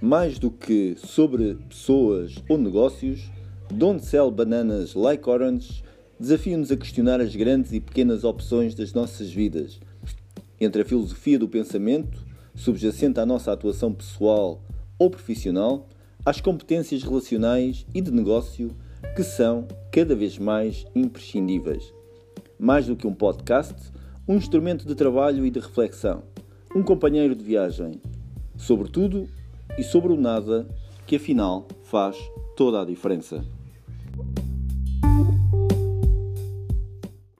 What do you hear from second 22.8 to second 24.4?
do que um podcast, um